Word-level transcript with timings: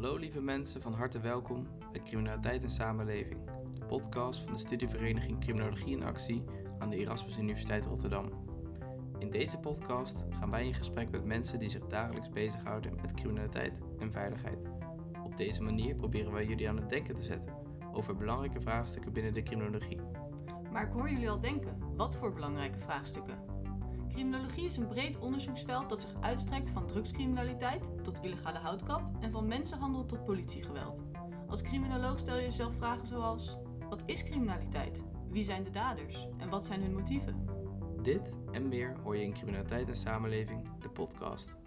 Hallo 0.00 0.16
lieve 0.16 0.40
mensen, 0.40 0.82
van 0.82 0.92
harte 0.92 1.20
welkom 1.20 1.66
bij 1.92 2.02
Criminaliteit 2.02 2.62
en 2.62 2.70
Samenleving, 2.70 3.40
de 3.74 3.84
podcast 3.84 4.40
van 4.40 4.52
de 4.52 4.58
studievereniging 4.58 5.40
Criminologie 5.40 5.96
in 5.96 6.02
Actie 6.02 6.44
aan 6.78 6.90
de 6.90 6.96
Erasmus 6.96 7.38
Universiteit 7.38 7.86
Rotterdam. 7.86 8.28
In 9.18 9.30
deze 9.30 9.58
podcast 9.58 10.24
gaan 10.30 10.50
wij 10.50 10.66
in 10.66 10.74
gesprek 10.74 11.10
met 11.10 11.24
mensen 11.24 11.58
die 11.58 11.68
zich 11.68 11.86
dagelijks 11.86 12.28
bezighouden 12.28 12.94
met 13.02 13.14
criminaliteit 13.14 13.80
en 13.98 14.12
veiligheid. 14.12 14.58
Op 15.24 15.36
deze 15.36 15.62
manier 15.62 15.94
proberen 15.94 16.32
wij 16.32 16.46
jullie 16.46 16.68
aan 16.68 16.76
het 16.76 16.88
denken 16.88 17.14
te 17.14 17.24
zetten 17.24 17.54
over 17.92 18.16
belangrijke 18.16 18.60
vraagstukken 18.60 19.12
binnen 19.12 19.34
de 19.34 19.42
criminologie. 19.42 20.00
Maar 20.72 20.86
ik 20.86 20.92
hoor 20.92 21.10
jullie 21.10 21.30
al 21.30 21.40
denken, 21.40 21.78
wat 21.96 22.16
voor 22.16 22.32
belangrijke 22.32 22.78
vraagstukken? 22.78 23.38
Criminologie 24.60 24.94
is 24.94 25.02
een 25.02 25.12
breed 25.12 25.18
onderzoeksveld 25.18 25.88
dat 25.88 26.00
zich 26.00 26.20
uitstrekt 26.20 26.70
van 26.70 26.86
drugscriminaliteit 26.86 27.90
tot 28.02 28.18
illegale 28.22 28.58
houtkap 28.58 29.02
en 29.20 29.32
van 29.32 29.46
mensenhandel 29.46 30.04
tot 30.04 30.24
politiegeweld. 30.24 31.02
Als 31.48 31.62
criminoloog 31.62 32.18
stel 32.18 32.36
je 32.36 32.42
jezelf 32.42 32.74
vragen 32.74 33.06
zoals: 33.06 33.56
wat 33.88 34.02
is 34.06 34.24
criminaliteit? 34.24 35.04
Wie 35.28 35.44
zijn 35.44 35.64
de 35.64 35.70
daders? 35.70 36.26
En 36.38 36.48
wat 36.48 36.64
zijn 36.64 36.82
hun 36.82 36.94
motieven? 36.94 37.46
Dit 38.02 38.38
en 38.52 38.68
meer 38.68 38.96
hoor 39.02 39.16
je 39.16 39.24
in 39.24 39.32
Criminaliteit 39.32 39.88
en 39.88 39.96
Samenleving, 39.96 40.78
de 40.78 40.90
podcast. 40.90 41.59